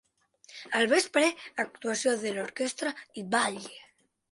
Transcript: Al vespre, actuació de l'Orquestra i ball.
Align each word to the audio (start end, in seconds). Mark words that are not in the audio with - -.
Al 0.79 0.89
vespre, 0.93 1.27
actuació 1.65 2.15
de 2.25 2.33
l'Orquestra 2.39 2.97
i 3.23 3.27
ball. 3.37 3.63